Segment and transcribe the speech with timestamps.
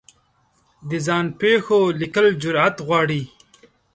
[0.89, 3.21] د ځان پېښو لیکل جرعت غواړي.